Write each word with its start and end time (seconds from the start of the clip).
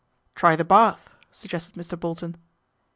"Try 0.33 0.55
the 0.55 0.63
bath," 0.63 1.11
suggested 1.31 1.75
Mr. 1.75 1.95
Bolton. 1.99 2.35